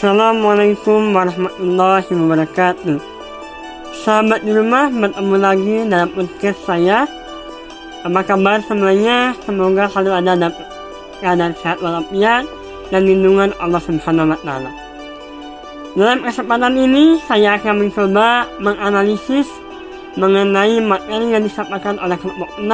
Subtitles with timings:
[0.00, 2.96] Assalamualaikum warahmatullahi wabarakatuh
[4.00, 7.04] Sahabat di rumah bertemu lagi dalam podcast saya
[8.08, 9.36] Apa kabar semuanya?
[9.44, 10.56] Semoga selalu ada dalam
[11.20, 12.48] keadaan sehat walafiat
[12.88, 14.72] dan lindungan Allah Subhanahu wa taala.
[15.92, 19.52] Dalam kesempatan ini saya akan mencoba menganalisis
[20.16, 22.72] mengenai materi yang disampaikan oleh kelompok 6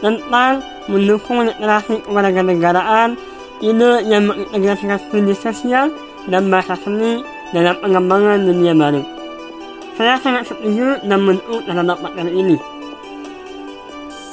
[0.00, 3.20] tentang mendukung literasi kewarganegaraan
[3.60, 5.92] ide yang mengintegrasikan studi sosial
[6.28, 7.24] dan bahasa seni
[7.54, 9.02] dalam pengembangan dunia baru.
[9.96, 12.56] Saya sangat setuju dan mendukung terhadap materi ini.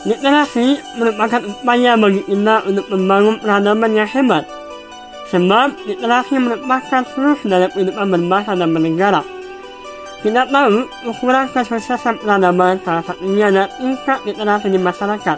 [0.07, 4.47] Literasi merupakan upaya bagi kita untuk membangun peradaban yang hebat.
[5.27, 9.19] Sebab literasi merupakan seluruh dalam kehidupan berbahasa dan bernegara.
[10.23, 15.37] Kita tahu ukuran kesuksesan peradaban salah satunya adalah tingkat literasi di masyarakat.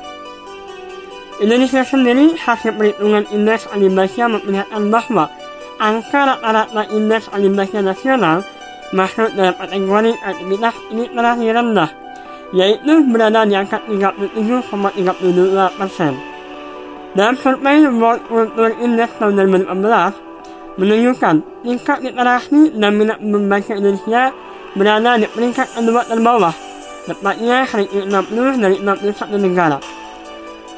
[1.39, 5.31] Indonesia sendiri hasil perhitungan indeks alibasya memperlihatkan bahwa
[5.79, 8.43] angka rata-rata indeks alibasya nasional
[8.91, 11.89] masuk dalam kategori aktivitas literasi rendah,
[12.51, 16.13] yaitu berada di angka 37,32 persen.
[17.15, 19.33] Dalam survei World Culture Index tahun
[19.65, 24.29] 2018 menunjukkan tingkat literasi dan minat membaca Indonesia
[24.77, 26.53] berada di peringkat kedua terbawah,
[27.09, 29.77] tepatnya ranking 60 dari 61 negara.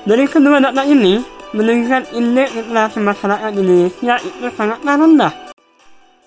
[0.01, 5.33] Dari kedua data ini menunjukkan indeks literasi masyarakat Indonesia itu sangatlah rendah.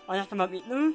[0.04, 0.92] Oleh sebab itu,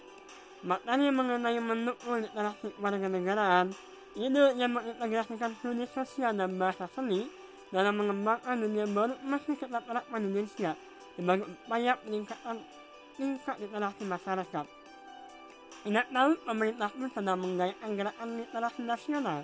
[0.61, 3.73] materi mengenai mendukung literasi kewarganegaraan
[4.13, 7.25] ide yang mengintegrasikan studi sosial dan bahasa seni
[7.73, 10.77] dalam mengembangkan dunia baru masih tetap erat Indonesia
[11.17, 12.55] sebagai upaya peningkatan
[13.17, 14.65] tingkat literasi masyarakat.
[15.79, 19.41] Tidak tahu pemerintah pun sedang menggayakan gerakan literasi nasional,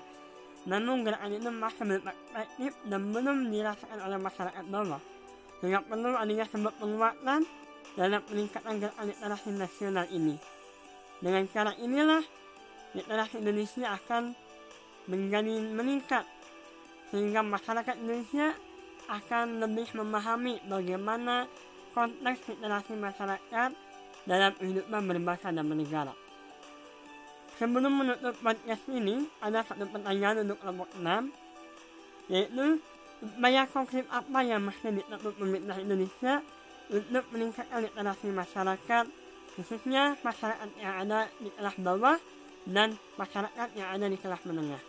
[0.65, 5.01] namun gerakan itu masih efektif dan belum dirasakan oleh masyarakat bawah,
[5.61, 7.41] sehingga perlu adanya sebuah penguatan
[7.93, 10.35] dalam peningkatan gerakan literasi nasional ini.
[11.21, 12.23] Dengan cara inilah,
[12.97, 14.33] literasi Indonesia akan
[15.05, 16.25] menjadi meningkat
[17.13, 18.57] sehingga masyarakat Indonesia
[19.05, 21.45] akan lebih memahami bagaimana
[21.93, 23.69] konteks literasi masyarakat
[24.25, 26.24] dalam kehidupan berbahasa dan bernegara.
[27.55, 31.31] Sebelum menutup podcast ini, ada satu pertanyaan untuk kelompok 6,
[32.27, 32.83] yaitu
[33.23, 36.43] upaya konkret apa yang masih ditempuh pemerintah Indonesia
[36.91, 39.05] untuk meningkatkan literasi masyarakat,
[39.55, 42.19] khususnya masyarakat yang ada di kelas bawah
[42.67, 44.83] dan masyarakat yang ada di kelas menengah.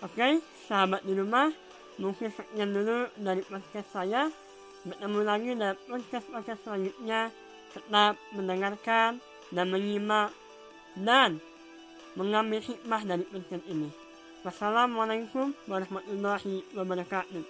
[0.00, 1.52] Oke, sahabat di rumah,
[2.00, 4.32] mungkin sekian dulu dari podcast saya.
[4.88, 7.28] Bertemu lagi dalam podcast-podcast selanjutnya.
[7.76, 9.20] Tetap mendengarkan
[9.52, 10.32] dan menyimak
[11.00, 11.40] dan
[12.18, 13.88] mengambil hikmah dari podcast ini.
[14.40, 17.44] Wassalamualaikum warahmatullahi wabarakatuh.